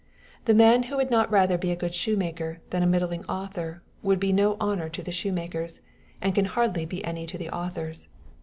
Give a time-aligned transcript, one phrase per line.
[0.45, 4.19] The man who would not rather be a good shoemaker than a middling author would
[4.19, 5.79] be no honor to the shoemakers,
[6.19, 8.07] and can hardly be any to the authors.